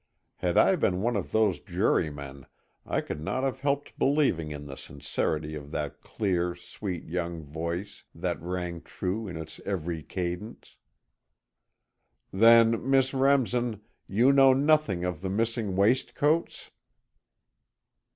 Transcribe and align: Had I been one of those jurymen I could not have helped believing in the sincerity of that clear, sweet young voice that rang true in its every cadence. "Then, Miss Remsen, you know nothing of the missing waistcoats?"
Had 0.37 0.57
I 0.57 0.75
been 0.77 1.01
one 1.03 1.15
of 1.15 1.31
those 1.31 1.59
jurymen 1.59 2.47
I 2.87 3.01
could 3.01 3.21
not 3.21 3.43
have 3.43 3.59
helped 3.59 3.99
believing 3.99 4.49
in 4.49 4.65
the 4.65 4.75
sincerity 4.75 5.53
of 5.53 5.69
that 5.69 6.01
clear, 6.01 6.55
sweet 6.55 7.03
young 7.05 7.43
voice 7.43 8.03
that 8.15 8.41
rang 8.41 8.81
true 8.81 9.27
in 9.27 9.37
its 9.37 9.61
every 9.63 10.01
cadence. 10.01 10.75
"Then, 12.33 12.89
Miss 12.89 13.13
Remsen, 13.13 13.81
you 14.07 14.33
know 14.33 14.53
nothing 14.55 15.03
of 15.05 15.21
the 15.21 15.29
missing 15.29 15.75
waistcoats?" 15.75 16.71